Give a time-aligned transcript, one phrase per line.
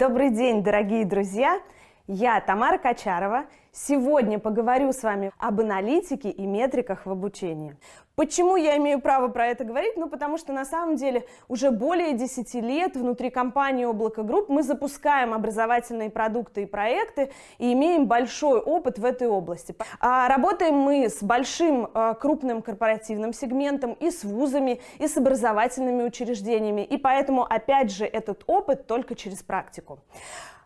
[0.00, 1.60] Добрый день, дорогие друзья!
[2.06, 3.44] Я Тамара Качарова.
[3.70, 7.76] Сегодня поговорю с вами об аналитике и метриках в обучении.
[8.20, 9.96] Почему я имею право про это говорить?
[9.96, 14.62] Ну, потому что на самом деле уже более 10 лет внутри компании Облако Групп мы
[14.62, 19.74] запускаем образовательные продукты и проекты и имеем большой опыт в этой области.
[20.00, 26.02] А работаем мы с большим а, крупным корпоративным сегментом и с вузами, и с образовательными
[26.02, 26.82] учреждениями.
[26.82, 29.98] И поэтому, опять же, этот опыт только через практику.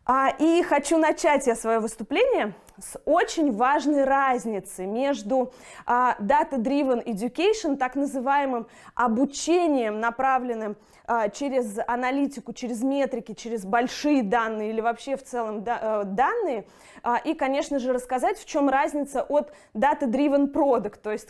[0.06, 5.52] А, и хочу начать я свое выступление с очень важной разницы между
[5.86, 10.76] а, data-driven education, так называемым обучением, направленным
[11.34, 16.64] через аналитику, через метрики, через большие данные или вообще в целом э, данные,
[17.24, 21.28] и, конечно же, рассказать, в чем разница от data-driven product, то есть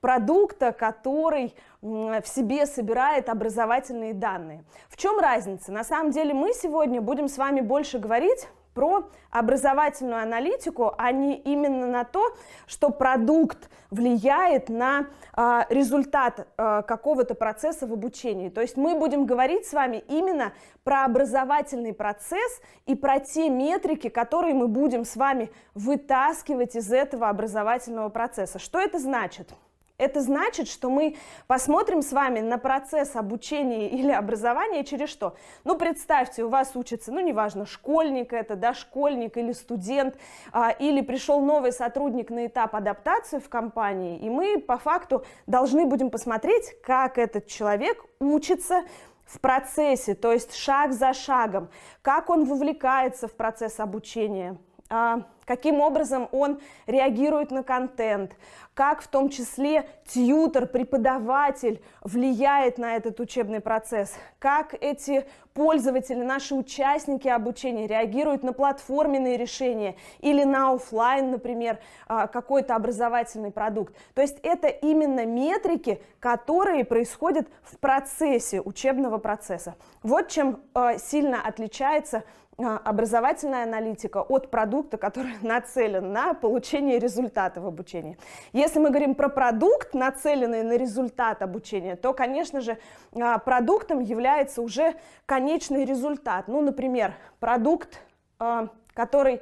[0.00, 4.62] продукта, который в себе собирает образовательные данные.
[4.88, 5.72] В чем разница?
[5.72, 11.36] На самом деле мы сегодня будем с вами больше говорить про образовательную аналитику, а не
[11.36, 12.24] именно на то,
[12.66, 18.48] что продукт влияет на э, результат э, какого-то процесса в обучении.
[18.48, 20.52] То есть мы будем говорить с вами именно
[20.84, 27.28] про образовательный процесс и про те метрики, которые мы будем с вами вытаскивать из этого
[27.28, 28.58] образовательного процесса.
[28.58, 29.52] Что это значит?
[30.00, 35.36] Это значит, что мы посмотрим с вами на процесс обучения или образования через что?
[35.64, 40.16] Ну, представьте, у вас учится, ну, неважно, школьник это, да, школьник или студент,
[40.52, 45.84] а, или пришел новый сотрудник на этап адаптации в компании, и мы по факту должны
[45.84, 48.84] будем посмотреть, как этот человек учится
[49.26, 51.68] в процессе, то есть шаг за шагом,
[52.00, 54.56] как он вовлекается в процесс обучения,
[54.88, 58.36] а, каким образом он реагирует на контент,
[58.72, 66.54] как в том числе тьютер, преподаватель влияет на этот учебный процесс, как эти пользователи, наши
[66.54, 73.92] участники обучения реагируют на платформенные решения или на офлайн, например, а, какой-то образовательный продукт.
[74.14, 79.74] То есть это именно метрики, которые происходят в процессе учебного процесса.
[80.04, 82.22] Вот чем а, сильно отличается
[82.60, 88.18] образовательная аналитика от продукта, который нацелен на получение результата в обучении.
[88.52, 92.78] Если мы говорим про продукт, нацеленный на результат обучения, то, конечно же,
[93.14, 94.94] а, продуктом является уже
[95.26, 96.48] конечный результат.
[96.48, 98.00] Ну, например, продукт,
[98.38, 99.40] а, который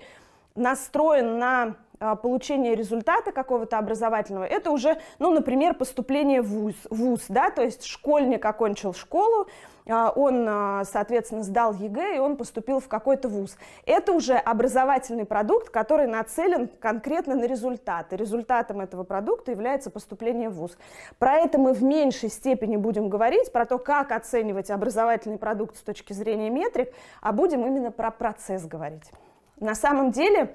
[0.54, 1.76] настроен на
[2.22, 7.84] получение результата какого-то образовательного, это уже, ну, например, поступление в ВУЗ, ВУЗ да, то есть
[7.84, 13.56] школьник окончил школу, а, он, а, соответственно, сдал ЕГЭ, и он поступил в какой-то вуз.
[13.87, 18.16] Это уже образовательный продукт, который нацелен конкретно на результаты.
[18.16, 20.76] Результатом этого продукта является поступление в вуз.
[21.19, 25.81] Про это мы в меньшей степени будем говорить, про то, как оценивать образовательный продукт с
[25.81, 29.10] точки зрения метрик, а будем именно про процесс говорить.
[29.59, 30.55] На самом деле,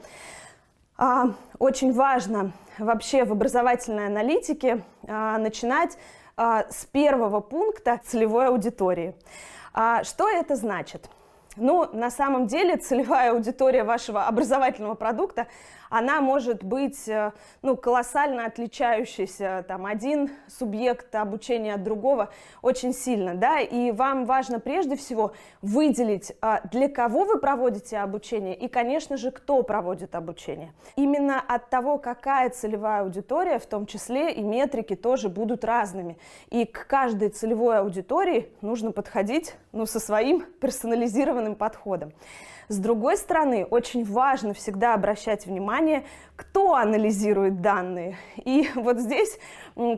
[0.95, 5.99] а, очень важно вообще в образовательной аналитике начинать а,
[6.37, 9.15] с первого пункта целевой аудитории.
[9.73, 11.09] А, что это значит?
[11.55, 15.47] Ну, на самом деле, целевая аудитория вашего образовательного продукта,
[15.93, 22.29] она может быть э, ну, колоссально отличающейся, там, один субъект обучения от другого
[22.63, 28.55] очень сильно, да, и вам важно прежде всего выделить, а, для кого вы проводите обучение
[28.55, 30.73] и, конечно же, кто проводит обучение.
[30.95, 36.17] Именно от того, какая целевая аудитория, в том числе и метрики тоже будут разными,
[36.49, 42.13] и к каждой целевой аудитории нужно подходить, ну, со своим персонализированным подходом.
[42.73, 48.17] С другой стороны, очень важно всегда обращать внимание, кто анализирует данные.
[48.45, 49.37] И вот здесь,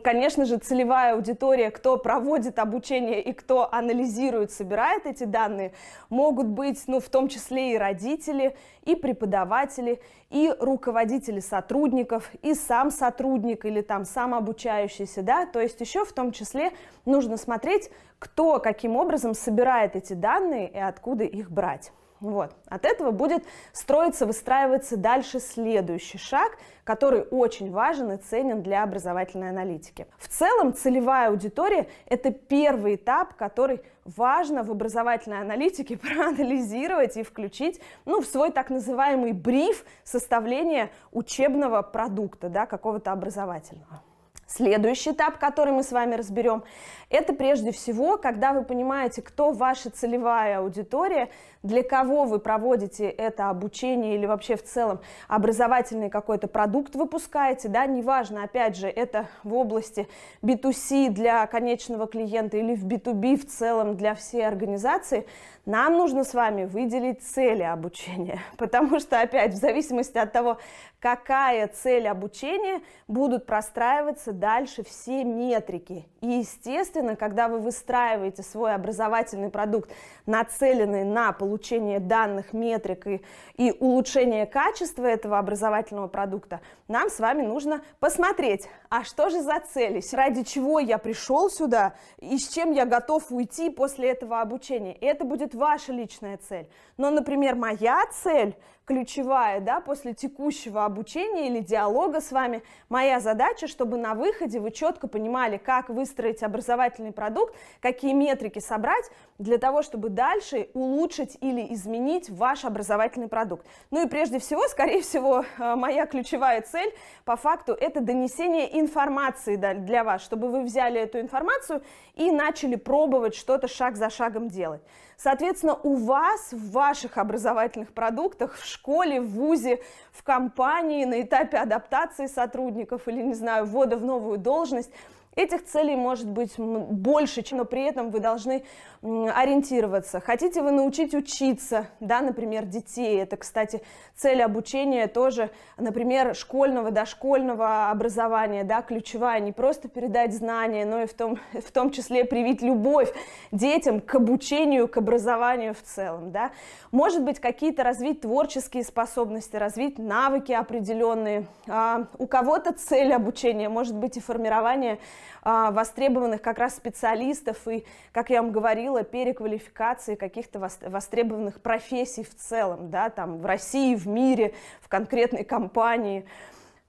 [0.04, 5.72] конечно же, целевая аудитория, кто проводит обучение и кто анализирует, собирает эти данные,
[6.10, 8.54] могут быть, ну, в том числе и родители,
[8.84, 9.98] и преподаватели,
[10.28, 16.12] и руководители сотрудников, и сам сотрудник или там сам обучающийся, да, то есть еще в
[16.12, 16.72] том числе
[17.06, 21.90] нужно смотреть, кто каким образом собирает эти данные и откуда их брать.
[22.20, 22.54] Вот.
[22.68, 29.50] От этого будет строиться, выстраиваться дальше следующий шаг, который очень важен и ценен для образовательной
[29.50, 30.06] аналитики.
[30.18, 37.80] В целом целевая аудитория– это первый этап, который важно в образовательной аналитике проанализировать и включить
[38.06, 44.02] ну, в свой так называемый бриф составления учебного продукта, да, какого-то образовательного.
[44.46, 46.62] Следующий этап, который мы с вами разберем,
[47.10, 51.30] это прежде всего, когда вы понимаете, кто ваша целевая аудитория,
[51.64, 57.86] для кого вы проводите это обучение или вообще в целом образовательный какой-то продукт выпускаете, да,
[57.86, 60.08] неважно, опять же, это в области
[60.42, 65.26] B2C для конечного клиента или в B2B в целом для всей организации,
[65.64, 70.58] нам нужно с вами выделить цели обучения, потому что, опять, в зависимости от того,
[71.06, 76.08] какая цель обучения, будут простраиваться дальше все метрики.
[76.20, 79.92] И, естественно, когда вы выстраиваете свой образовательный продукт,
[80.26, 83.22] нацеленный на получение данных, метрик и,
[83.56, 89.60] и улучшение качества этого образовательного продукта, нам с вами нужно посмотреть, а что же за
[89.60, 94.94] цели, ради чего я пришел сюда и с чем я готов уйти после этого обучения.
[94.94, 96.68] И это будет ваша личная цель.
[96.96, 98.56] Но, например, моя цель
[98.86, 104.70] ключевая, да, после текущего обучения или диалога с вами, моя задача, чтобы на выходе вы
[104.70, 111.72] четко понимали, как выстроить образовательный продукт, какие метрики собрать для того, чтобы дальше улучшить или
[111.74, 113.66] изменить ваш образовательный продукт.
[113.90, 116.92] Ну и прежде всего, скорее всего, э, моя ключевая цель
[117.24, 121.82] по факту это донесение информации для вас, чтобы вы взяли эту информацию
[122.14, 124.82] и начали пробовать что-то шаг за шагом делать.
[125.16, 129.82] Соответственно, у вас в ваших образовательных продуктах, в школе, в ВУЗе,
[130.12, 134.90] в компании, на этапе адаптации сотрудников или, не знаю, ввода в новую должность–
[135.36, 138.64] Этих целей может быть больше, но при этом вы должны
[139.06, 140.20] ориентироваться.
[140.20, 143.22] Хотите вы научить учиться, да, например, детей.
[143.22, 143.82] Это, кстати,
[144.16, 149.40] цель обучения тоже, например, школьного, дошкольного образования, да, ключевая.
[149.40, 153.12] Не просто передать знания, но и в том, в том числе привить любовь
[153.52, 156.50] детям к обучению, к образованию в целом, да.
[156.90, 161.46] Может быть, какие-то развить творческие способности, развить навыки определенные.
[161.68, 164.98] А у кого-то цель обучения может быть и формирование
[165.42, 172.34] а, востребованных как раз специалистов и, как я вам говорила, переквалификации каких-то востребованных профессий в
[172.34, 176.26] целом, да, там в России, в мире, в конкретной компании.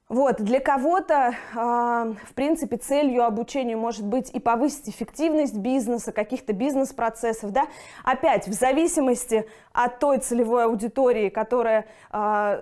[0.09, 6.53] Вот, для кого-то, э, в принципе, целью обучения может быть и повысить эффективность бизнеса, каких-то
[6.53, 7.67] бизнес-процессов, да,
[8.05, 12.61] опять, в зависимости от той целевой аудитории, которая э,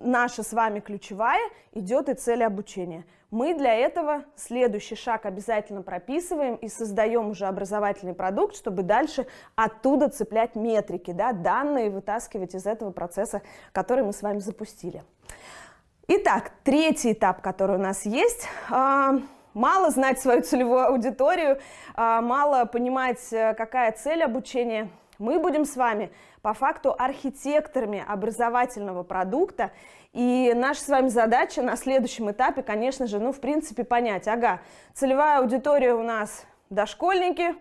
[0.00, 3.04] наша с вами ключевая, идет и цель обучения.
[3.30, 10.08] Мы для этого следующий шаг обязательно прописываем и создаем уже образовательный продукт, чтобы дальше оттуда
[10.08, 15.02] цеплять метрики, да, данные вытаскивать из этого процесса, который мы с вами запустили.
[16.08, 18.46] Итак, третий этап, который у нас есть.
[18.70, 19.14] А,
[19.54, 21.58] мало знать свою целевую аудиторию,
[21.96, 24.88] а, мало понимать, э, какая цель обучения.
[25.18, 26.12] Мы будем с вами
[26.42, 29.72] по факту архитекторами образовательного продукта.
[30.12, 34.60] И наша с вами задача на следующем этапе, конечно же, ну, в принципе, понять, ага,
[34.94, 37.56] целевая аудитория у нас дошкольники,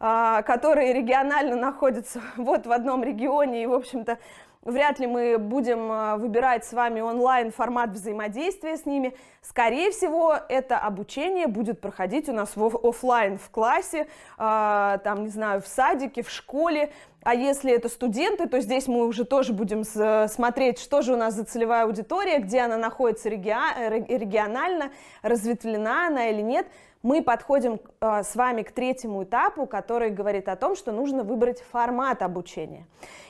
[0.00, 4.18] а, которые регионально находятся вот в одном регионе и, в общем-то,
[4.64, 9.14] Вряд ли мы будем а, выбирать с вами онлайн формат взаимодействия с ними.
[9.42, 14.06] Скорее всего, это обучение будет проходить у нас в офлайн в классе,
[14.38, 16.90] а, там, не знаю, в садике, в школе.
[17.22, 19.84] А если это студенты, то здесь мы уже тоже будем
[20.28, 26.42] смотреть, что же у нас за целевая аудитория, где она находится регионально, разветвлена она или
[26.42, 26.66] нет
[27.04, 31.60] мы подходим э, с вами к третьему этапу, который говорит о том, что нужно выбрать
[31.60, 32.86] формат обучения.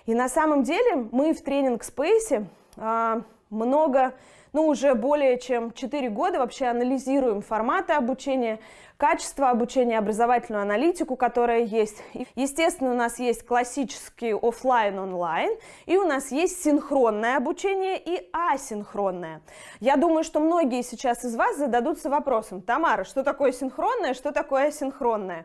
[0.06, 4.14] И на самом деле мы в тренинг Space э, много
[4.52, 8.60] ну, уже более чем 4 года вообще анализируем форматы обучения,
[9.04, 12.02] качество обучения, образовательную аналитику, которая есть.
[12.36, 15.50] Естественно, у нас есть классический офлайн онлайн
[15.84, 19.42] и у нас есть синхронное обучение и асинхронное.
[19.80, 24.68] Я думаю, что многие сейчас из вас зададутся вопросом, Тамара, что такое синхронное, что такое
[24.68, 25.44] асинхронное?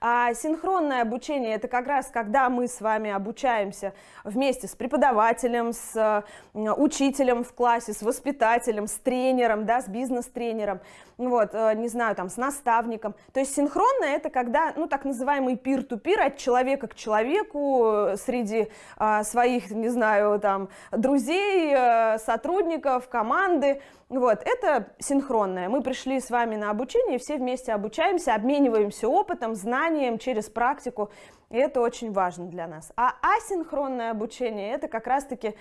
[0.00, 6.24] А синхронное обучение– это как раз когда мы с вами обучаемся вместе с преподавателем, с
[6.54, 10.80] учителем в классе, с воспитателем, с тренером, да, с бизнес-тренером,
[11.16, 13.16] вот, э, не знаю, там, с наставником.
[13.32, 18.68] То есть синхронное– это когда, ну, так называемый peer-to-peer от человека к человеку э, среди
[18.96, 25.68] а, своих, не знаю, там, друзей, э, сотрудников, команды– вот, это синхронное.
[25.68, 31.10] Мы пришли с вами на обучение, все вместе обучаемся, обмениваемся опытом, знанием через практику,
[31.50, 32.90] и это очень важно для нас.
[32.96, 35.54] А асинхронное обучение– это как раз-таки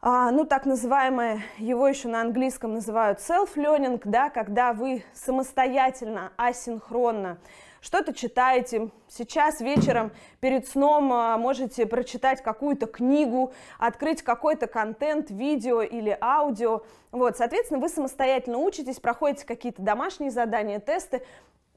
[0.00, 7.38] а, ну, так называемое, его еще на английском называют self-learning, да, когда вы самостоятельно, асинхронно
[7.80, 8.90] что-то читаете.
[9.08, 16.82] Сейчас вечером перед сном а, можете прочитать какую-то книгу, открыть какой-то контент, видео или аудио.
[17.10, 21.22] Вот, соответственно, вы самостоятельно учитесь, проходите какие-то домашние задания, тесты.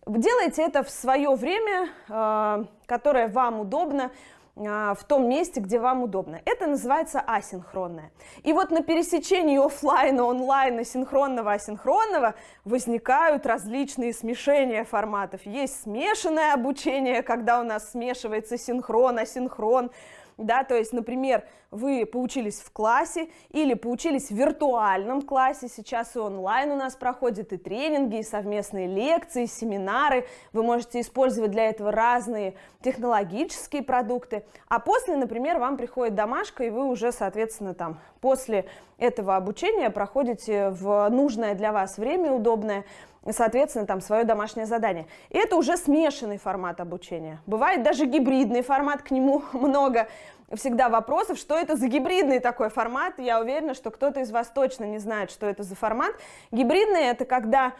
[0.07, 4.11] Делаете это в свое время, а, которое вам удобно,
[4.55, 6.41] в том месте, где вам удобно.
[6.45, 8.11] Это называется асинхронное.
[8.43, 15.45] И вот на пересечении офлайна, онлайна, синхронного, асинхронного возникают различные смешения форматов.
[15.45, 19.91] Есть смешанное обучение, когда у нас смешивается синхрон, асинхрон,
[20.37, 26.19] да, то есть, например, вы поучились в классе или поучились в виртуальном классе, сейчас и
[26.19, 31.91] онлайн у нас проходят и тренинги, и совместные лекции, семинары, вы можете использовать для этого
[31.91, 38.65] разные технологические продукты, а после, например, вам приходит домашка, и вы уже, соответственно, там, после
[38.97, 42.83] этого обучения проходите в нужное для вас время, удобное,
[43.29, 45.07] соответственно, там свое домашнее задание.
[45.29, 47.39] И это уже смешанный формат обучения.
[47.45, 50.07] Бывает даже гибридный формат, к нему много
[50.53, 53.19] всегда вопросов, что это за гибридный такой формат.
[53.19, 56.13] Я уверена, что кто-то из вас точно не знает, что это за формат.
[56.51, 57.73] Гибридный это когда...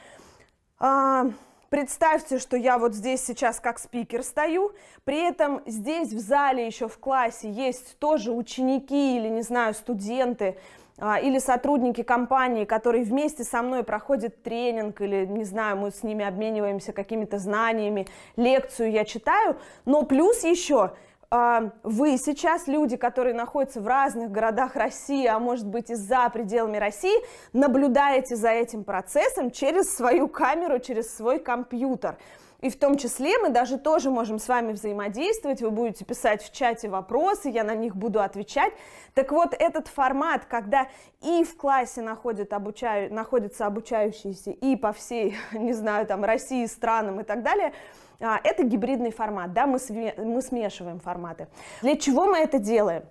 [0.79, 1.31] Э,
[1.71, 4.73] Представьте, что я вот здесь сейчас как спикер стою,
[5.05, 10.57] при этом здесь в зале еще в классе есть тоже ученики или, не знаю, студенты,
[11.01, 16.23] или сотрудники компании, которые вместе со мной проходят тренинг, или, не знаю, мы с ними
[16.23, 20.91] обмениваемся какими-то знаниями, лекцию я читаю, но плюс еще
[21.33, 26.29] а, вы сейчас, люди, которые находятся в разных городах России, а может быть и за
[26.29, 27.17] пределами России,
[27.53, 32.17] наблюдаете за этим процессом через свою камеру, через свой компьютер.
[32.61, 36.53] И в том числе мы даже тоже можем с вами взаимодействовать, вы будете писать в
[36.53, 38.71] чате вопросы, я на них буду отвечать.
[39.15, 40.87] Так вот, этот формат, когда
[41.21, 47.19] и в классе находят обучаю, находятся обучающиеся, и по всей, не знаю, там, России, странам
[47.19, 47.73] и так далее,
[48.19, 49.79] а, это гибридный формат, да, мы,
[50.17, 51.47] мы смешиваем форматы.
[51.81, 53.03] Для чего мы это делаем?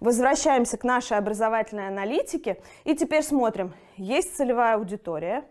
[0.00, 5.44] Возвращаемся к нашей образовательной аналитике и теперь смотрим, есть целевая аудитория,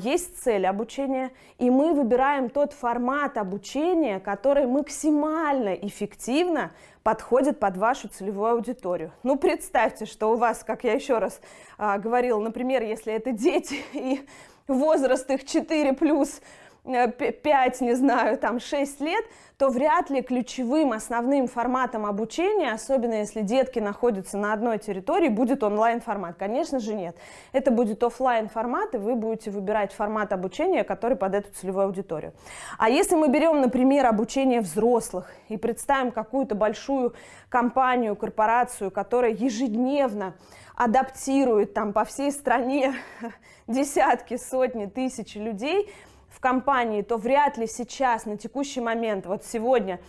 [0.00, 6.72] есть цель обучения, и мы выбираем тот формат обучения, который максимально эффективно
[7.02, 9.12] подходит под вашу целевую аудиторию.
[9.22, 11.40] Ну, представьте, что у вас, как я еще раз
[11.76, 14.26] а, говорила, например, если это дети и
[14.66, 16.40] возраст их 4 плюс
[16.88, 19.24] 5, э, не знаю, там 6 лет,
[19.58, 25.62] то вряд ли ключевым основным форматом обучения, особенно если детки находятся на одной территории, будет
[25.62, 26.36] онлайн-формат.
[26.38, 27.16] Конечно же нет.
[27.52, 32.32] Это будет офлайн формат, и вы будете выбирать формат обучения, который под эту целевую аудиторию.
[32.78, 37.14] А если мы берем, например, обучение взрослых и представим какую-то большую
[37.48, 40.34] компанию, корпорацию, которая ежедневно
[40.76, 42.94] адаптирует там по всей стране
[43.66, 45.90] десятки, сотни, тысячи людей,
[46.28, 50.00] в компании, то вряд ли сейчас, на текущий момент, вот сегодня,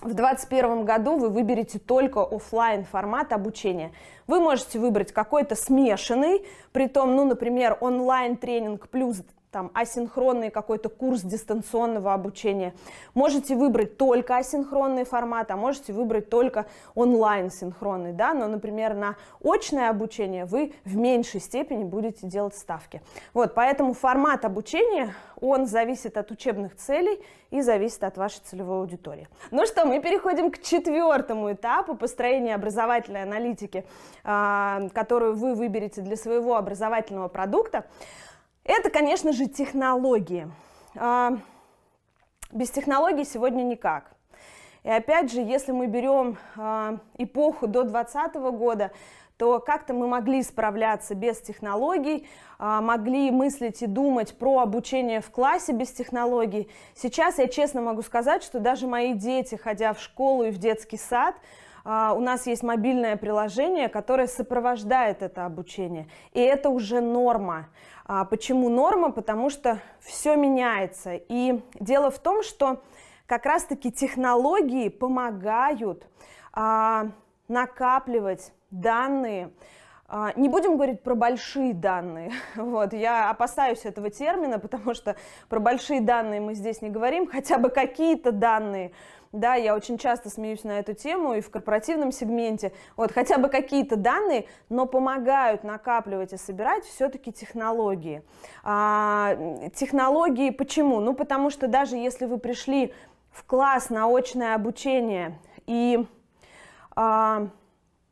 [0.00, 3.92] в 2021 году вы выберете только офлайн формат обучения.
[4.28, 10.88] Вы можете выбрать какой-то смешанный, при том, ну, например, онлайн тренинг плюс там асинхронный какой-то
[10.88, 12.74] курс дистанционного обучения.
[13.14, 19.16] Можете выбрать только асинхронный формат, а можете выбрать только онлайн синхронный, да, но, например, на
[19.42, 23.00] очное обучение вы в меньшей степени будете делать ставки.
[23.32, 29.28] Вот, поэтому формат обучения, он зависит от учебных целей и зависит от вашей целевой аудитории.
[29.50, 33.84] Ну что, мы переходим к четвертому этапу построения образовательной аналитики,
[34.24, 37.84] а, которую вы выберете для своего образовательного продукта.
[38.68, 40.46] Это, конечно же, технологии.
[40.94, 41.38] А,
[42.52, 44.12] без технологий сегодня никак.
[44.84, 48.92] И опять же, если мы берем а, эпоху до 2020 года,
[49.38, 55.30] то как-то мы могли справляться без технологий, а, могли мыслить и думать про обучение в
[55.30, 56.68] классе без технологий.
[56.94, 60.98] Сейчас я честно могу сказать, что даже мои дети, ходя в школу и в детский
[60.98, 61.34] сад,
[61.88, 66.06] у нас есть мобильное приложение, которое сопровождает это обучение.
[66.32, 67.68] И это уже норма.
[68.04, 69.10] А почему норма?
[69.10, 71.14] Потому что все меняется.
[71.14, 72.82] И дело в том, что
[73.26, 76.06] как раз-таки технологии помогают
[76.52, 77.08] а,
[77.46, 79.50] накапливать данные,
[80.08, 82.32] а, не будем говорить про большие данные.
[82.56, 85.16] Вот, я опасаюсь этого термина, потому что
[85.50, 88.92] про большие данные мы здесь не говорим, хотя бы какие-то данные
[89.32, 93.48] да, я очень часто смеюсь на эту тему и в корпоративном сегменте, вот, хотя бы
[93.48, 98.22] какие-то данные, но помогают накапливать и собирать все-таки технологии.
[98.62, 99.36] А,
[99.74, 101.00] технологии почему?
[101.00, 102.94] Ну, потому что даже если вы пришли
[103.30, 106.06] в класс на очное обучение и
[106.96, 107.48] а,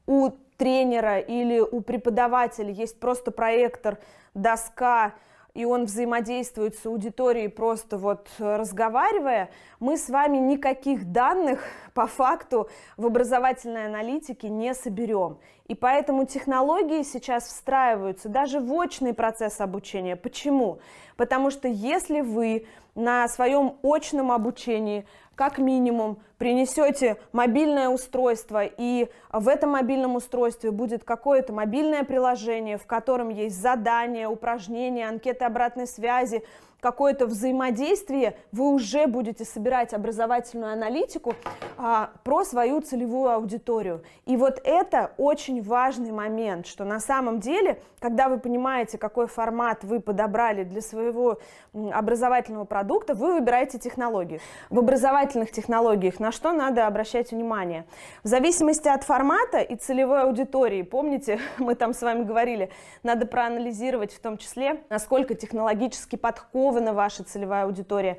[0.07, 3.99] у тренера или у преподавателя есть просто проектор,
[4.35, 5.15] доска,
[5.57, 9.49] и он взаимодействует с аудиторией просто вот разговаривая,
[9.81, 11.63] мы с вами никаких данных
[11.95, 15.39] по факту в образовательной аналитике не соберем.
[15.67, 20.15] И поэтому технологии сейчас встраиваются даже в очный процесс обучения.
[20.15, 20.79] Почему?
[21.17, 29.49] Потому что если вы на своем очном обучении как минимум принесете мобильное устройство, и в
[29.49, 36.43] этом мобильном устройстве будет какое-то мобильное приложение, в котором есть задания, упражнения, анкеты обратной связи,
[36.81, 41.35] какое-то взаимодействие, вы уже будете собирать образовательную аналитику
[41.79, 44.03] а, про свою целевую аудиторию.
[44.27, 49.85] И вот это очень важный момент, что на самом деле, когда вы понимаете, какой формат
[49.85, 51.39] вы подобрали для своего
[51.75, 54.41] образовательного продукта, вы выбираете технологию.
[54.71, 57.87] В образовательных технологиях на что надо обращать внимание?
[58.23, 62.71] В зависимости от формата и целевой аудитории, помните, мы там с вами говорили,
[63.03, 68.19] надо проанализировать в том числе, насколько технологически подкован упакована ваша целевая аудитория.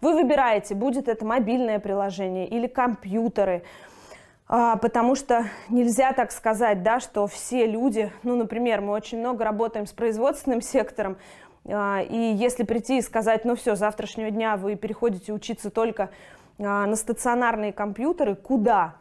[0.00, 3.62] Вы выбираете, будет это мобильное приложение или компьютеры,
[4.46, 9.44] а, потому что нельзя так сказать, да, что все люди, ну, например, мы очень много
[9.44, 11.16] работаем с производственным сектором,
[11.66, 16.10] а, и если прийти и сказать, ну все, с завтрашнего дня вы переходите учиться только
[16.58, 18.94] а, на стационарные компьютеры, куда?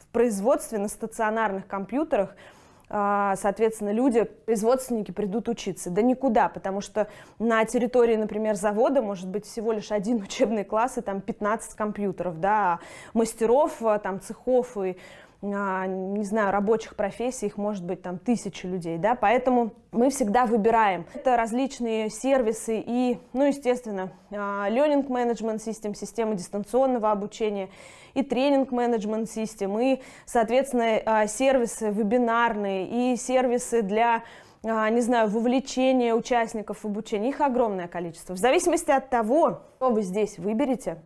[0.00, 2.34] В производстве на стационарных компьютерах–
[2.90, 5.90] соответственно, люди, производственники придут учиться.
[5.90, 7.06] Да никуда, потому что
[7.38, 12.40] на территории, например, завода может быть всего лишь один учебный класс и там 15 компьютеров,
[12.40, 12.80] да, а
[13.14, 14.96] мастеров, а, там, цехов и
[15.42, 20.44] а, не знаю, рабочих профессий, их может быть там тысячи людей, да, поэтому мы всегда
[20.44, 21.06] выбираем.
[21.14, 27.70] Это различные сервисы и, ну, естественно, learning management system, система дистанционного обучения,
[28.14, 34.22] и тренинг-менеджмент систем, и, соответственно, а, сервисы вебинарные, и сервисы для
[34.62, 38.34] а, не знаю, вовлечения участников в обучение, их огромное количество.
[38.34, 40.98] В зависимости от того, что вы здесь выберете,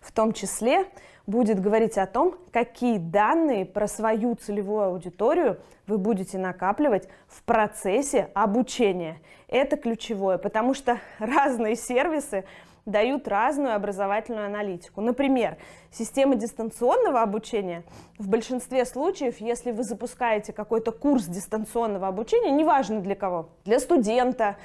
[0.00, 0.86] в том числе
[1.26, 8.30] будет говорить о том, какие данные про свою целевую аудиторию вы будете накапливать в процессе
[8.34, 9.18] обучения.
[9.48, 12.44] Это ключевое, потому что разные сервисы
[12.86, 15.00] дают разную образовательную аналитику.
[15.00, 15.56] Например,
[15.90, 17.84] система дистанционного обучения
[18.18, 24.56] в большинстве случаев, если вы запускаете какой-то курс дистанционного обучения, неважно для кого, для студента,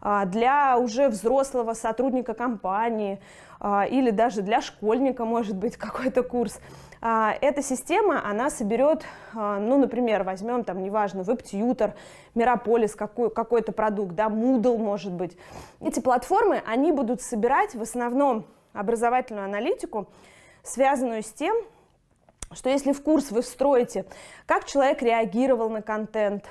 [0.00, 3.20] а, для уже взрослого сотрудника компании
[3.58, 6.60] а, или даже для школьника, может быть, какой-то курс.
[7.06, 11.92] А, эта система, она соберет, ну, например, возьмем там, неважно, WebTutor,
[12.34, 15.36] Мирополис, какой, какой-то продукт, да, Moodle, может быть.
[15.82, 20.08] Эти платформы, они будут собирать в основном образовательную аналитику,
[20.62, 21.54] связанную с тем,
[22.52, 24.06] что если в курс вы встроите,
[24.46, 26.46] как человек реагировал на контент,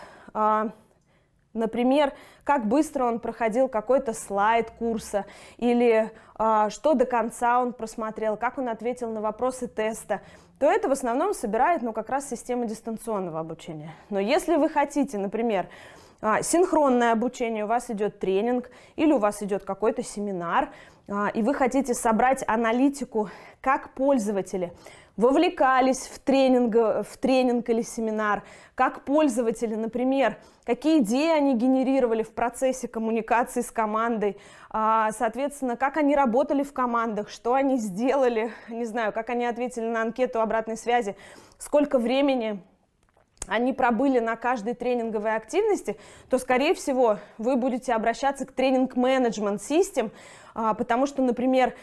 [1.53, 2.13] Например,
[2.43, 5.25] как быстро он проходил какой-то слайд курса,
[5.57, 10.21] или что до конца он просмотрел, как он ответил на вопросы теста,
[10.59, 13.93] то это в основном собирает ну, как раз система дистанционного обучения.
[14.09, 15.67] Но если вы хотите, например,
[16.21, 20.69] а, синхронное обучение, у вас идет тренинг или у вас идет какой-то семинар,
[21.09, 24.71] а, и вы хотите собрать аналитику, как пользователи
[25.17, 28.43] вовлекались в тренинг, в тренинг или семинар,
[28.75, 34.37] как пользователи, например, какие идеи они генерировали в процессе коммуникации с командой,
[34.69, 39.85] а, соответственно, как они работали в командах, что они сделали, не знаю, как они ответили
[39.85, 41.15] на анкету обратной связи,
[41.59, 42.63] сколько времени
[43.47, 45.97] они пробыли на каждой тренинговой активности,
[46.29, 50.11] то, скорее всего, вы будете обращаться к тренинг-менеджмент систем,
[50.55, 51.73] а, потому что, например,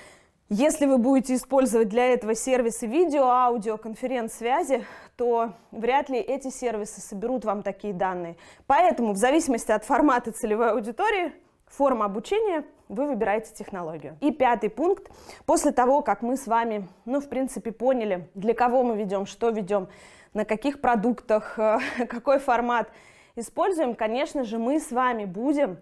[0.52, 4.84] если вы будете использовать для этого сервисы видео, аудио, конференц-связи,
[5.16, 8.36] то вряд ли эти сервисы соберут вам такие данные.
[8.66, 11.32] Поэтому в зависимости от формата целевой аудитории,
[11.66, 14.18] форма обучения, вы выбираете технологию.
[14.20, 15.08] И пятый пункт.
[15.46, 19.50] После того, как мы с вами, ну, в принципе, поняли, для кого мы ведем, что
[19.50, 19.86] ведем,
[20.34, 21.56] на каких продуктах,
[22.08, 22.90] какой формат
[23.36, 25.78] используем, конечно же, мы с вами будем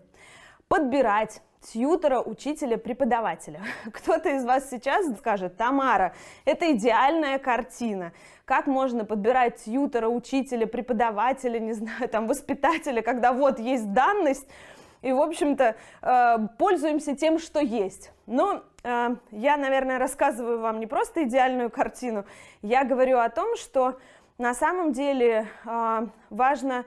[0.69, 3.61] подбирать тьютера, учителя, преподавателя.
[3.93, 8.13] Кто-то из вас сейчас скажет, Тамара, это идеальная картина.
[8.45, 14.47] Как можно подбирать тьютера, учителя, преподавателя, не знаю, там, воспитателя, когда вот есть данность,
[15.01, 18.11] и, в общем-то, э, пользуемся тем, что есть.
[18.27, 22.25] Но э, я, наверное, рассказываю вам не просто идеальную картину,
[22.63, 23.99] я говорю о том, что
[24.39, 26.85] на самом деле э, важно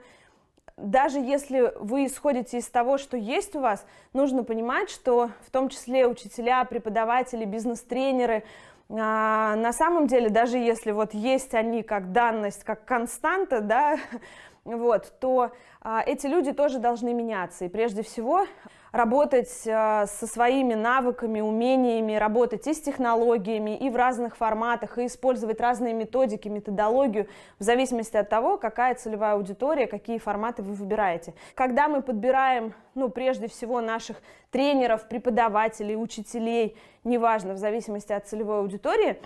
[0.76, 5.68] даже если вы исходите из того, что есть у вас, нужно понимать, что в том
[5.68, 8.44] числе учителя, преподаватели, бизнес-тренеры,
[8.88, 13.98] а, на самом деле, даже если вот есть они как данность, как константа, да,
[14.64, 17.64] вот, то а, эти люди тоже должны меняться.
[17.64, 18.46] И прежде всего
[18.92, 25.06] работать а, со своими навыками, умениями, работать и с технологиями, и в разных форматах, и
[25.06, 27.26] использовать разные методики, методологию,
[27.58, 31.32] в зависимости от того, какая целевая аудитория, какие форматы вы выбираете.
[31.54, 34.18] Когда мы подбираем, ну, прежде всего, наших
[34.50, 39.18] тренеров, преподавателей, учителей, неважно, в зависимости от целевой аудитории,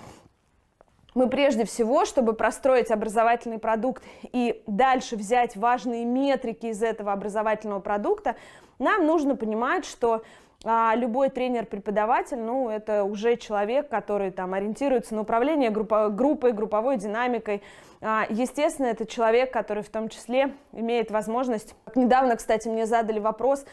[1.16, 7.80] мы прежде всего, чтобы простроить образовательный продукт и дальше взять важные метрики из этого образовательного
[7.80, 8.36] продукта,
[8.78, 10.22] нам нужно понимать, что
[10.64, 16.96] а, любой тренер-преподаватель, ну, это уже человек, который там ориентируется на управление группо, группой, групповой
[16.96, 17.62] динамикой.
[18.00, 21.74] А, естественно, это человек, который в том числе имеет возможность...
[21.94, 23.64] Недавно, кстати, мне задали вопрос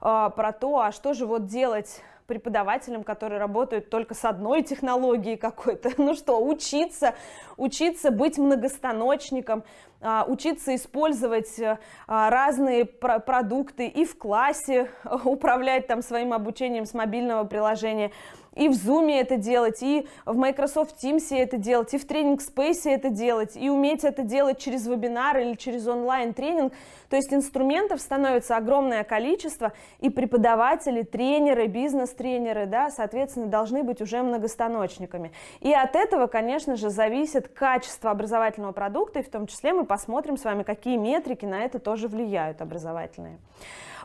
[0.00, 5.36] а, про то, а что же вот делать преподавателям, которые работают только с одной технологией
[5.36, 5.90] какой-то.
[5.98, 7.14] Ну что, учиться,
[7.58, 9.64] учиться быть многостаночником,
[10.00, 14.90] а, учиться использовать а, разные продукты и в классе,
[15.24, 18.10] управлять там своим обучением с мобильного приложения–
[18.54, 22.82] и в Zoom это делать, и в Microsoft Teams это делать, и в тренинг Space
[22.84, 26.72] это делать, и уметь это делать через вебинар или через онлайн-тренинг.
[27.08, 34.22] То есть инструментов становится огромное количество, и преподаватели, тренеры, бизнес-тренеры, да, соответственно, должны быть уже
[34.22, 35.32] многостаночниками.
[35.60, 40.36] И от этого, конечно же, зависит качество образовательного продукта, и в том числе мы посмотрим
[40.36, 43.38] с вами, какие метрики на это тоже влияют образовательные.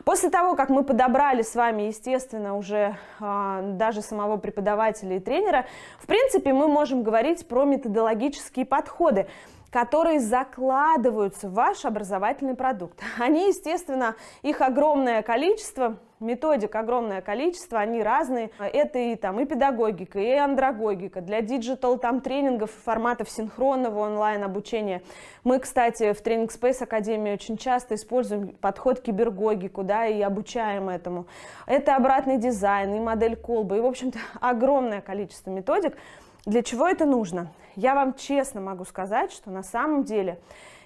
[0.04, 5.66] После того, как мы подобрали с вами, естественно, уже а, даже самого преподавателя и тренера,
[5.98, 9.26] в принципе, мы можем говорить про методологические подходы
[9.70, 13.00] которые закладываются в ваш образовательный продукт.
[13.18, 18.50] Они, естественно, их огромное количество, методик огромное количество, они разные.
[18.58, 25.02] Это и там и педагогика, и андрагогика, для digital там тренингов форматов синхронного онлайн обучения.
[25.44, 31.26] Мы, кстати, в Тренинг Space Академии очень часто используем подход кибергогику, да, и обучаем этому.
[31.66, 35.96] Это обратный дизайн, и модель колбы, и, в общем-то, огромное количество методик.
[36.44, 37.52] Для чего это нужно?
[37.76, 40.38] Я вам честно могу сказать, что на самом деле,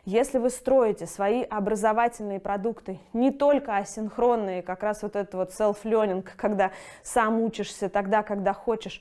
[0.04, 6.26] если вы строите свои образовательные продукты не только асинхронные, как раз вот это вот self-learning,
[6.36, 9.00] когда сам учишься тогда, когда хочешь,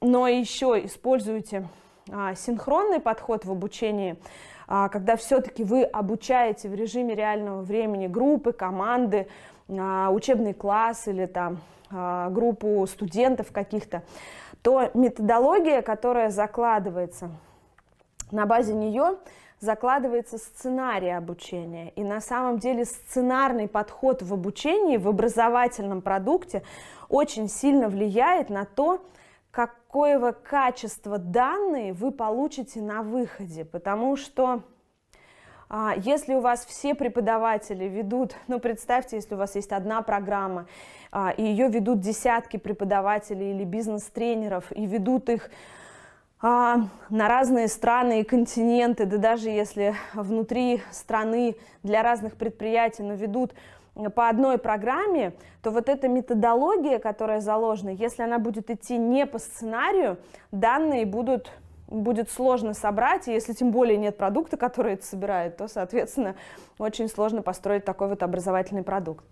[0.00, 1.68] но еще используете
[2.12, 4.16] а, синхронный подход в обучении,
[4.68, 9.26] а, когда все-таки вы обучаете в режиме реального времени группы, команды,
[9.68, 11.58] а, учебный класс или там
[11.90, 14.02] а, группу студентов каких-то,
[14.62, 17.30] то методология, которая закладывается,
[18.30, 19.16] на базе нее
[19.60, 21.90] закладывается сценарий обучения.
[21.90, 26.62] И на самом деле сценарный подход в обучении, в образовательном продукте
[27.08, 29.04] очень сильно влияет на то,
[29.50, 33.64] какое качество данные вы получите на выходе.
[33.64, 34.62] Потому что
[35.68, 40.66] а, если у вас все преподаватели ведут, ну представьте, если у вас есть одна программа,
[41.10, 45.50] а, и ее ведут десятки преподавателей или бизнес-тренеров, и ведут их
[46.40, 53.14] а, на разные страны и континенты, да даже если внутри страны для разных предприятий, но
[53.14, 53.54] ведут
[54.14, 59.38] по одной программе, то вот эта методология, которая заложена, если она будет идти не по
[59.38, 60.18] сценарию,
[60.52, 61.50] данные будут
[61.88, 66.34] будет сложно собрать, и если тем более нет продукта, который это собирает, то, соответственно,
[66.78, 69.24] очень сложно построить такой вот образовательный продукт.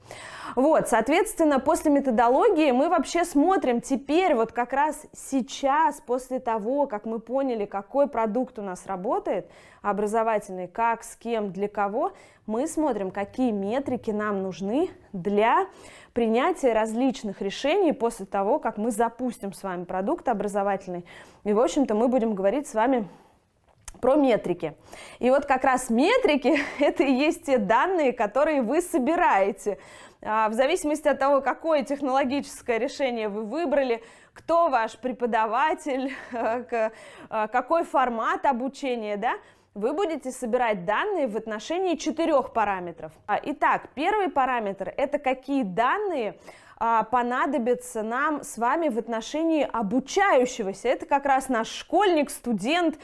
[0.56, 7.04] Вот, соответственно, после методологии мы вообще смотрим теперь, вот как раз сейчас, после того, как
[7.04, 9.50] мы поняли, какой продукт у нас работает,
[9.82, 12.12] образовательный, как, с кем, для кого,
[12.46, 15.66] мы смотрим, какие метрики нам нужны для
[16.12, 21.04] принятия различных решений после того, как мы запустим с вами продукт образовательный.
[21.44, 23.08] И, в общем-то, мы будем говорить с вами
[24.00, 24.74] про метрики.
[25.18, 29.78] И вот как раз метрики– это и есть те данные, которые вы собираете.
[30.22, 34.02] А, в зависимости от того, какое технологическое решение вы выбрали,
[34.32, 39.34] кто ваш преподаватель, а, какой формат обучения, да,
[39.74, 43.12] вы будете собирать данные в отношении четырех параметров.
[43.26, 46.38] А, итак, первый параметр– это какие данные
[46.76, 50.88] а, понадобятся нам с вами в отношении обучающегося.
[50.88, 53.00] Это как раз наш школьник, студент, а,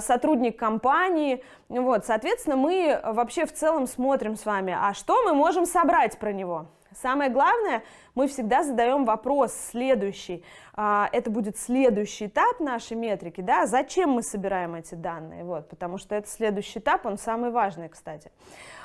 [0.00, 1.44] сотрудник компании.
[1.68, 6.32] Вот, соответственно, мы вообще в целом смотрим с вами, а что мы можем собрать про
[6.32, 6.66] него.
[7.00, 7.82] Самое главное,
[8.14, 10.42] мы всегда задаем вопрос следующий.
[10.74, 15.98] А, это будет следующий этап нашей метрики, да, зачем мы собираем эти данные, вот, потому
[15.98, 18.30] что это следующий этап, он самый важный, кстати.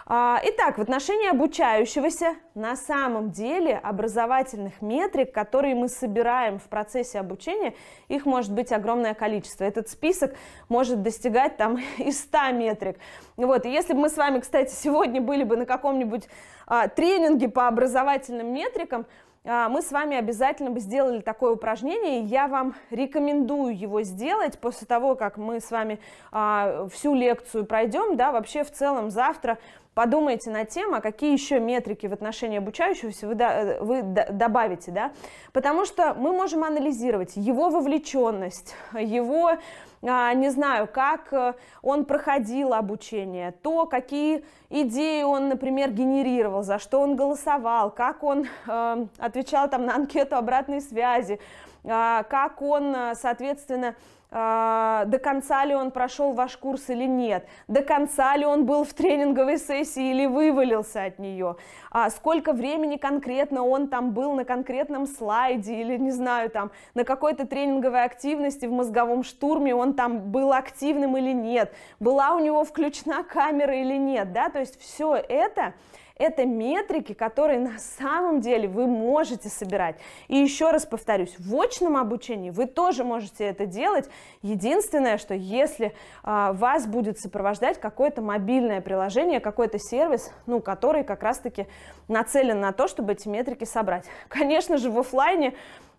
[0.06, 7.20] А, итак, в отношении обучающегося на самом деле образовательных метрик, которые мы собираем в процессе
[7.20, 7.74] обучения,
[8.10, 9.64] их может быть огромное количество.
[9.64, 10.36] Этот список
[10.68, 12.98] может достигать там и 100 метрик.
[13.38, 16.28] Вот, и если бы мы с вами, кстати, сегодня были бы на каком-нибудь
[16.68, 19.06] а, тренинге по образовательным метрикам,
[19.44, 25.16] мы с вами обязательно бы сделали такое упражнение, я вам рекомендую его сделать после того,
[25.16, 26.00] как мы с вами
[26.32, 29.58] а, всю лекцию пройдем, да, вообще в целом завтра
[29.94, 33.36] подумайте над тем, а какие еще метрики в отношении обучающегося вы,
[33.82, 35.12] вы добавите, да,
[35.52, 39.60] потому что мы можем анализировать его вовлеченность, его а,
[40.04, 47.00] не знаю, как э, он проходил обучение, то, какие идеи он, например, генерировал, за что
[47.00, 51.40] он голосовал, как он э, отвечал там на анкету обратной связи,
[51.86, 57.48] а, как он, э, соответственно, а, до конца ли он прошел ваш курс или нет,
[57.68, 61.56] до конца ли он был в тренинговой сессии или вывалился от нее,
[61.92, 67.04] а сколько времени конкретно он там был на конкретном слайде или, не знаю, там на
[67.04, 72.64] какой-то тренинговой активности в мозговом штурме он там был активным или нет, была у него
[72.64, 75.74] включена камера или нет, да, то есть все это это
[76.20, 79.96] метрики, которые на самом деле вы можете собирать.
[80.28, 84.10] И еще раз повторюсь, в очном обучении вы тоже можете это делать.
[84.42, 91.24] Единственное, что если а, вас будет сопровождать какое-то мобильное приложение, какой-то сервис, ну, который как
[91.24, 91.68] раз-таки
[92.08, 94.06] нацелен на то, чтобы эти метрики собрать.
[94.28, 95.54] Конечно же, в офлайне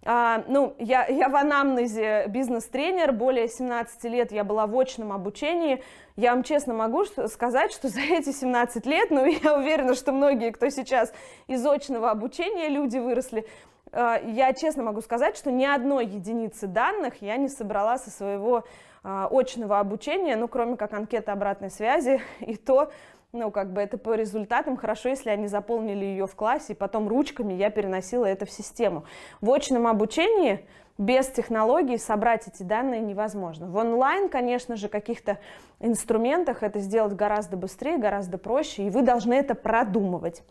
[0.07, 5.83] а, ну, я, я в анамнезе бизнес-тренер, более 17 лет я была в очном обучении.
[6.17, 10.51] Я вам честно могу сказать, что за эти 17 лет, ну, я уверена, что многие,
[10.51, 11.12] кто сейчас
[11.47, 13.47] из очного обучения, люди выросли,
[13.93, 18.64] а, я честно могу сказать, что ни одной единицы данных я не собрала со своего
[19.03, 22.93] а, очного обучения, ну, кроме как анкеты обратной связи, и то
[23.35, 27.09] ну, как бы это по результатам хорошо, если они заполнили ее в классе, и потом
[27.09, 29.05] ручками я переносила это в систему.
[29.40, 30.64] В очном обучении
[30.97, 33.66] без технологий собрать эти данные невозможно.
[33.66, 35.38] В онлайн, конечно же, каких-то
[35.81, 40.42] инструментах это сделать гораздо быстрее, гораздо проще, и вы должны это продумывать.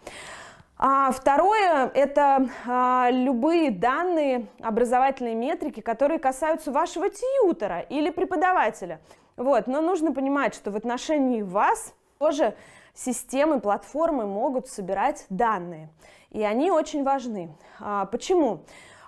[0.78, 9.00] А второе– это а, любые данные, образовательные метрики, которые касаются вашего тьютера или преподавателя.
[9.38, 9.68] Вот.
[9.68, 11.94] Но нужно понимать, что в отношении вас
[12.24, 12.56] тоже
[12.94, 15.90] системы, платформы могут собирать данные.
[16.32, 17.54] И они очень важны.
[17.82, 18.62] А, почему?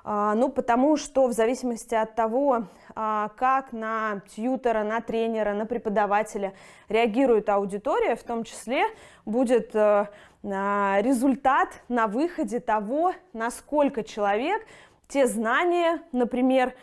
[0.04, 5.66] А, ну, потому что в зависимости от того, а, как на тьютера, на тренера, на
[5.66, 6.54] преподавателя
[6.90, 8.84] реагирует аудитория, в том числе
[9.26, 10.08] будет э,
[10.44, 14.62] результат на выходе того, насколько человек
[15.08, 16.74] те знания, например,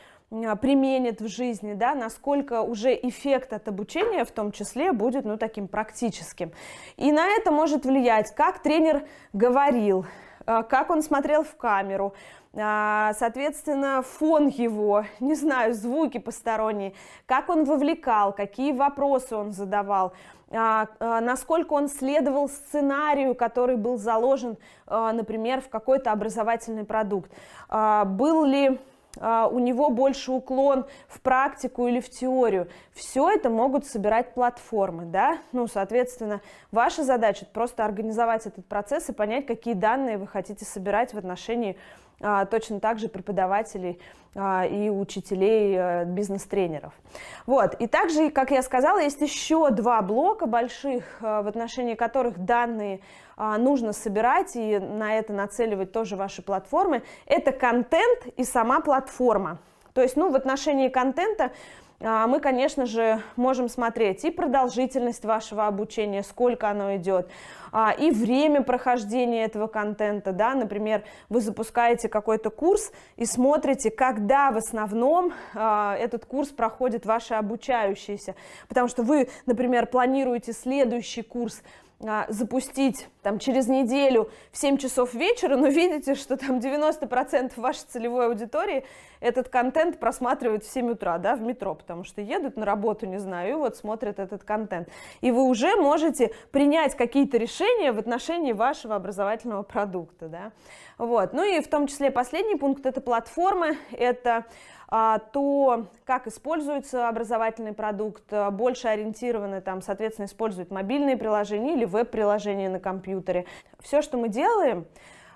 [0.60, 5.68] применит в жизни, да, насколько уже эффект от обучения в том числе будет, ну, таким
[5.68, 6.52] практическим.
[6.96, 10.06] И на это может влиять, как тренер говорил,
[10.46, 12.14] а, как он смотрел в камеру,
[12.54, 16.94] а, соответственно, фон его, не знаю, звуки посторонние,
[17.26, 20.12] как он вовлекал, какие вопросы он задавал,
[20.50, 27.32] насколько он следовал сценарию, который был заложен, например, в какой-то образовательный продукт.
[27.70, 28.78] Был ли а,
[29.16, 32.68] у него больше уклон в практику или в теорию.
[32.92, 39.12] Все это могут собирать платформы, да, ну, соответственно, ваша задача просто организовать этот процесс и
[39.12, 41.76] понять, какие данные вы хотите собирать в отношении
[42.22, 44.00] а, точно так же преподавателей
[44.34, 46.92] а, и учителей а, бизнес-тренеров.
[47.46, 47.74] Вот.
[47.74, 52.96] И также, как я сказала, есть еще два блока больших, а, в отношении которых данные
[52.96, 53.02] а,
[53.36, 57.02] нужно собирать и на это нацеливать тоже ваши платформы.
[57.26, 59.58] Это контент и сама платформа.
[59.94, 61.52] То есть, ну, в отношении контента
[62.04, 67.28] а, мы, конечно же, можем смотреть и продолжительность вашего обучения, сколько оно идет,
[67.70, 74.50] а, и время прохождения этого контента, да, например, вы запускаете какой-то курс и смотрите, когда
[74.50, 78.34] в основном а, этот курс проходит ваши обучающиеся,
[78.68, 81.62] потому что вы, например, планируете следующий курс
[82.04, 87.84] а, запустить там, через неделю в 7 часов вечера, но видите, что там 90% вашей
[87.88, 88.84] целевой аудитории
[89.20, 93.18] этот контент просматривают в 7 утра да, в метро, потому что едут на работу, не
[93.18, 94.88] знаю, и вот смотрят этот контент.
[95.20, 100.28] И вы уже можете принять какие-то решения в отношении вашего образовательного продукта.
[100.28, 100.52] Да?
[100.98, 101.32] Вот.
[101.32, 104.44] Ну и в том числе последний пункт– это платформы, это
[105.32, 112.68] то, как используется образовательный продукт, а, больше ориентированы, там, соответственно, используют мобильные приложения или веб-приложения
[112.68, 113.46] на компьютере.
[113.80, 114.84] Все, что мы делаем,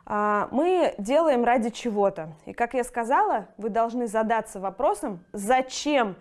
[0.05, 2.35] а, мы делаем ради чего-то.
[2.45, 6.16] И, как я сказала, вы должны задаться вопросом, зачем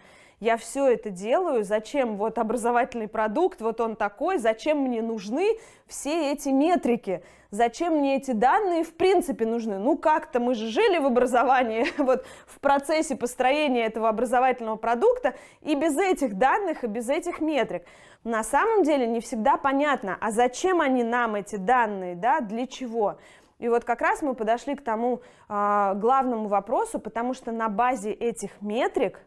[0.46, 6.32] я все это делаю, зачем вот образовательный продукт, вот он такой, зачем мне нужны все
[6.32, 9.80] эти метрики, зачем мне эти данные в принципе нужны.
[9.80, 15.74] Ну как-то мы же жили в образовании, вот в процессе построения этого образовательного продукта и
[15.74, 17.84] без этих данных, и без этих метрик.
[18.24, 23.18] На самом деле не всегда понятно, а зачем они нам эти данные, да, для чего.
[23.58, 28.12] И вот как раз мы подошли к тому э, главному вопросу, потому что на базе
[28.12, 29.22] этих метрик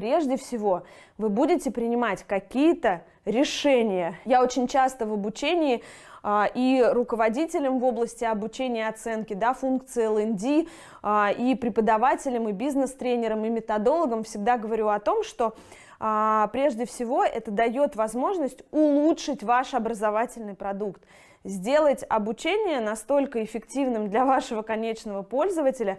[0.00, 0.84] прежде всего
[1.18, 4.18] вы будете принимать какие-то решения.
[4.24, 5.82] Я очень часто в обучении
[6.22, 10.70] а, и руководителям в области обучения и оценки, да, функции ЛНД,
[11.02, 15.54] а, и преподавателям, и бизнес-тренерам, и методологам всегда говорю о том, что
[15.98, 21.02] а, прежде всего это дает возможность улучшить ваш образовательный продукт,
[21.44, 25.98] сделать обучение настолько эффективным для вашего конечного пользователя,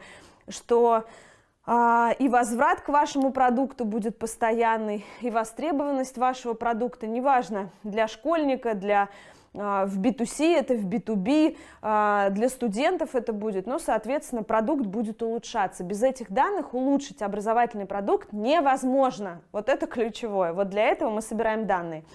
[0.50, 1.06] что
[1.67, 9.10] и возврат к вашему продукту будет постоянный, и востребованность вашего продукта, неважно, для школьника, для
[9.54, 15.21] а, в B2C, это в B2B, а, для студентов это будет, но, соответственно, продукт будет
[15.21, 15.84] улучшаться.
[15.84, 19.41] Без этих данных улучшить образовательный продукт невозможно.
[19.52, 20.54] Вот это ключевое.
[20.54, 22.06] Вот для этого мы собираем данные.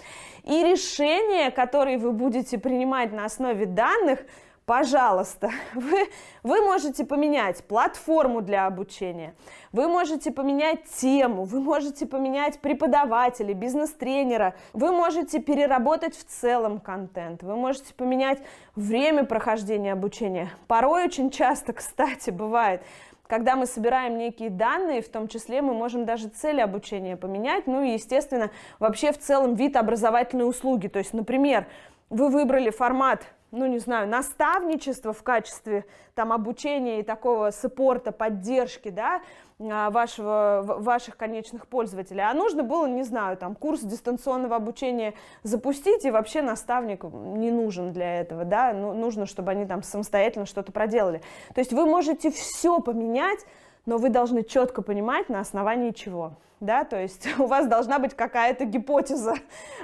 [0.44, 4.20] И решения, которые вы будете принимать на основе данных–
[4.66, 6.08] пожалуйста, вы,
[6.42, 9.34] вы можете поменять платформу для обучения,
[9.72, 17.42] вы можете поменять тему, вы можете поменять преподавателя, бизнес-тренера, вы можете переработать в целом контент,
[17.42, 18.42] вы можете поменять
[18.74, 20.50] время прохождения обучения.
[20.66, 22.82] Порой очень часто, кстати, бывает,
[23.28, 27.82] когда мы собираем некие данные, в том числе мы можем даже цели обучения поменять, ну
[27.82, 30.86] и, естественно, вообще в целом вид образовательной услуги.
[30.86, 31.66] То есть, например,
[32.08, 33.24] вы выбрали формат
[33.56, 39.22] ну, не знаю, наставничество в качестве там обучения и такого саппорта, поддержки, да,
[39.58, 46.04] а, вашего, ваших конечных пользователей, а нужно было, не знаю, там, курс дистанционного обучения запустить,
[46.04, 50.72] и вообще наставник не нужен для этого, да, ну, нужно, чтобы они там самостоятельно что-то
[50.72, 51.22] проделали.
[51.54, 53.40] То есть вы можете все поменять,
[53.86, 58.14] но вы должны четко понимать, на основании чего да, то есть у вас должна быть
[58.14, 59.34] какая-то гипотеза,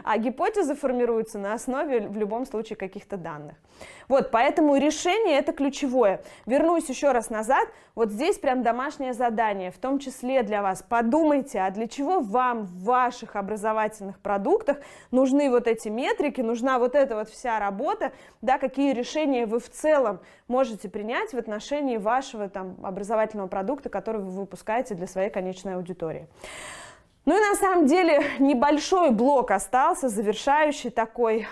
[0.05, 3.57] а гипотеза формируется на основе в любом случае каких-то данных.
[4.13, 6.23] Вот, поэтому решение это ключевое.
[6.45, 10.85] Вернусь еще раз назад, вот здесь прям домашнее задание, в том числе для вас.
[10.87, 14.77] Подумайте, а для чего вам в ваших образовательных продуктах
[15.13, 19.71] нужны вот эти метрики, нужна вот эта вот вся работа, да, какие решения вы в
[19.71, 25.77] целом можете принять в отношении вашего там образовательного продукта, который вы выпускаете для своей конечной
[25.77, 26.29] аудитории.
[27.25, 31.47] Ну и на самом деле небольшой блок остался, завершающий такой.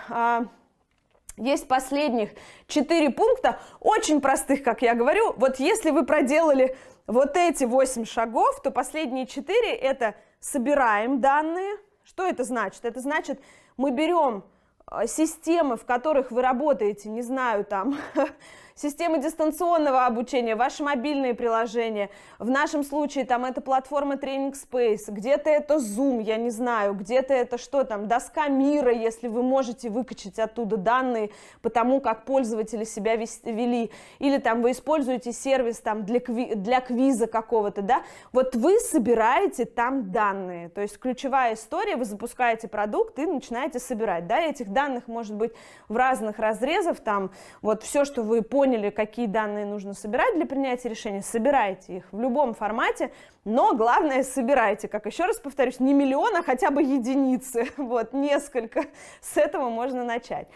[1.41, 2.33] Есть последних
[2.67, 5.33] четыре пункта, очень простых, как я говорю.
[5.39, 6.77] Вот если вы проделали
[7.07, 11.79] вот эти восемь шагов, то последние четыре это собираем данные.
[12.05, 12.85] Что это значит?
[12.85, 13.41] Это значит,
[13.79, 14.45] мы берем
[14.85, 17.97] а, системы, в которых вы работаете, не знаю, там,
[18.81, 22.09] системы дистанционного обучения, ваши мобильные приложения.
[22.39, 27.35] В нашем случае там это платформа Training Space, где-то это Zoom, я не знаю, где-то
[27.35, 32.85] это что там, доска мира, если вы можете выкачать оттуда данные по тому, как пользователи
[32.85, 38.57] себя вели, или там вы используете сервис там для, кви для квиза какого-то, да, вот
[38.57, 44.41] вы собираете там данные, то есть ключевая история, вы запускаете продукт и начинаете собирать, да,
[44.41, 45.53] этих данных может быть
[45.89, 50.47] в разных разрезах, там вот все, что вы поняли, поняли, какие данные нужно собирать для
[50.47, 53.11] принятия решения, собирайте их в любом формате,
[53.45, 58.85] но главное собирайте, как еще раз повторюсь, не миллион, а хотя бы единицы, вот, несколько,
[59.21, 60.47] с этого можно начать.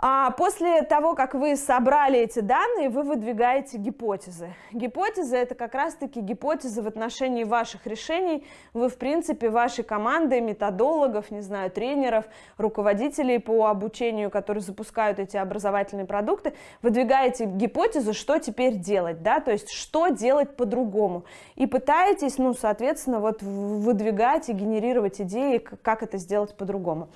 [0.00, 4.54] А после того, как вы собрали эти данные, вы выдвигаете гипотезы.
[4.70, 8.46] Гипотезы– это как раз-таки гипотезы в отношении ваших решений.
[8.74, 12.26] Вы, в принципе, вашей команды, методологов, не знаю, тренеров,
[12.58, 19.50] руководителей по обучению, которые запускают эти образовательные продукты, выдвигаете гипотезу, что теперь делать, да, то
[19.50, 21.24] есть что делать по-другому.
[21.56, 27.08] И пытаетесь, ну, соответственно, вот выдвигать и генерировать идеи, как это сделать по-другому.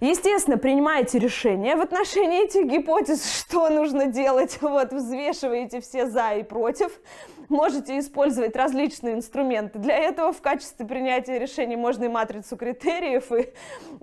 [0.00, 6.42] Естественно, принимаете решение в отношении этих гипотез, что нужно делать, вот, взвешиваете все за и
[6.42, 7.00] против,
[7.48, 9.78] можете использовать различные инструменты.
[9.78, 13.52] Для этого в качестве принятия решений можно и матрицу критериев, и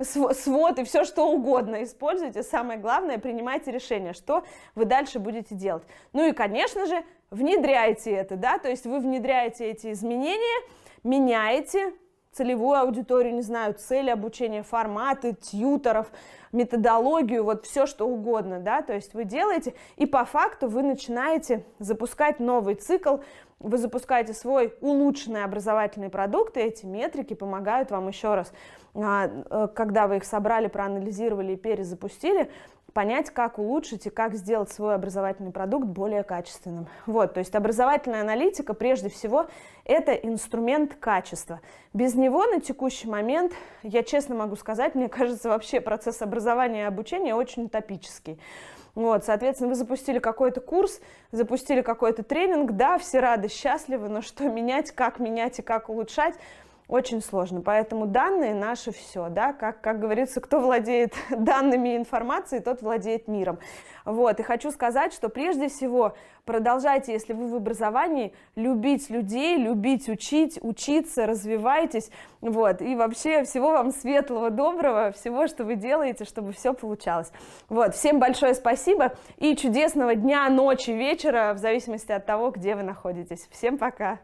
[0.04, 2.44] свод, и все что угодно используйте.
[2.44, 4.44] Самое главное, принимайте решение, что
[4.76, 5.84] вы дальше будете делать.
[6.14, 10.68] Ну и, конечно же, внедряйте это, да, то есть вы внедряете эти изменения,
[11.04, 11.94] меняете,
[12.32, 16.08] целевую аудиторию, не знаю, цели обучения, форматы, тьюторов,
[16.52, 21.65] методологию, вот все что угодно, да, то есть вы делаете, и по факту вы начинаете
[21.80, 23.17] запускать новый цикл,
[23.63, 28.52] вы запускаете свой улучшенный образовательный продукт, и эти метрики помогают вам еще раз,
[28.93, 32.50] а, э, когда вы их собрали, проанализировали и перезапустили,
[32.93, 36.88] понять, как улучшить и как сделать свой образовательный продукт более качественным.
[37.05, 39.47] Вот, то есть образовательная аналитика, прежде всего,
[39.86, 41.62] это инструмент качества.
[41.93, 43.53] Без него на текущий момент,
[43.84, 48.39] я честно могу сказать, мне кажется, вообще процесс образования и обучения очень утопический.
[48.96, 51.00] Вот, соответственно, вы запустили какой-то курс,
[51.32, 56.36] запустили какой-то тренинг, да, все рады, счастливы, но что менять, как менять и как улучшать–
[56.92, 57.62] очень сложно.
[57.62, 63.60] Поэтому данные наши все, да, как, как говорится, кто владеет данными информацией, тот владеет миром.
[64.04, 70.10] Вот, и хочу сказать, что прежде всего продолжайте, если вы в образовании, любить людей, любить
[70.10, 72.12] учить, учиться, развивайтесь,
[72.42, 77.32] вот, и вообще всего вам светлого, доброго, всего, что вы делаете, чтобы все получалось.
[77.70, 82.84] Вот, всем большое спасибо и чудесного дня, ночи, вечера, в зависимости от того, где вы
[82.84, 83.48] находитесь.
[83.52, 84.20] Всем пока!